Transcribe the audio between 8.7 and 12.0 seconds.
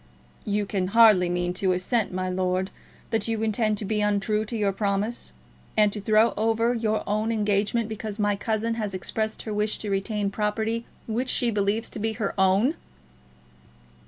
has expressed her wish to retain property which she believes to